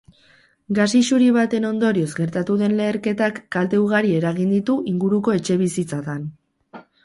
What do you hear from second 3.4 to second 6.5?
kalte ugari eragin ditu inguruko etxebizitzatan.